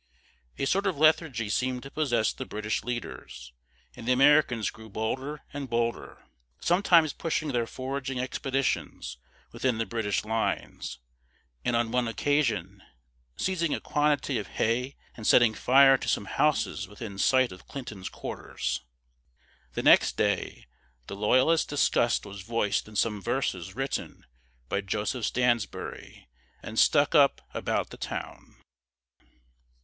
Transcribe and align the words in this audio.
A 0.57 0.65
sort 0.65 0.87
of 0.87 0.97
lethargy 0.97 1.47
seemed 1.47 1.83
to 1.83 1.91
possess 1.91 2.33
the 2.33 2.43
British 2.47 2.83
leaders, 2.83 3.53
and 3.95 4.07
the 4.07 4.11
Americans 4.11 4.71
grew 4.71 4.89
bolder 4.89 5.43
and 5.53 5.69
bolder, 5.69 6.25
sometimes 6.59 7.13
pushing 7.13 7.49
their 7.51 7.67
foraging 7.67 8.19
expeditions 8.19 9.17
within 9.51 9.77
the 9.77 9.85
British 9.85 10.25
lines, 10.25 10.97
and 11.63 11.75
on 11.75 11.91
one 11.91 12.07
occasion 12.07 12.81
seizing 13.37 13.75
a 13.75 13.79
quantity 13.79 14.39
of 14.39 14.47
hay 14.57 14.95
and 15.15 15.27
setting 15.27 15.53
fire 15.53 15.99
to 15.99 16.07
some 16.07 16.25
houses 16.25 16.87
within 16.87 17.19
sight 17.19 17.51
of 17.51 17.67
Clinton's 17.67 18.09
quarters. 18.09 18.81
The 19.73 19.83
next 19.83 20.17
day, 20.17 20.65
the 21.05 21.15
Loyalist 21.15 21.69
disgust 21.69 22.25
was 22.25 22.41
voiced 22.41 22.87
in 22.87 22.95
some 22.95 23.21
verses 23.21 23.75
written 23.75 24.25
by 24.67 24.81
Joseph 24.81 25.25
Stansbury 25.25 26.27
and 26.63 26.79
stuck 26.79 27.13
up 27.13 27.41
about 27.53 27.91
the 27.91 27.97
town. 27.97 28.63